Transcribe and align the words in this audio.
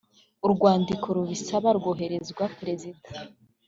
urwandiko 0.45 1.07
rubisaba 1.15 1.69
rwohererezwa 1.77 2.43
perezida 2.57 3.07